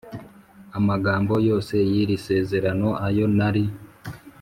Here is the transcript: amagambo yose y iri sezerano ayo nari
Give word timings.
amagambo 0.77 1.33
yose 1.47 1.75
y 1.91 1.95
iri 2.01 2.15
sezerano 2.27 2.89
ayo 3.07 3.25
nari 3.37 3.63